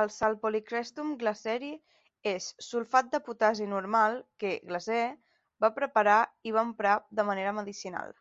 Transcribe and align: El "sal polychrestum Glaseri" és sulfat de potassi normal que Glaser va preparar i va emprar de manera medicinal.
El 0.00 0.06
"sal 0.12 0.36
polychrestum 0.44 1.10
Glaseri" 1.22 1.68
és 2.32 2.46
sulfat 2.68 3.10
de 3.16 3.20
potassi 3.26 3.68
normal 3.74 4.16
que 4.44 4.54
Glaser 4.72 5.02
va 5.66 5.72
preparar 5.82 6.16
i 6.52 6.56
va 6.60 6.64
emprar 6.70 6.96
de 7.22 7.28
manera 7.34 7.54
medicinal. 7.60 8.18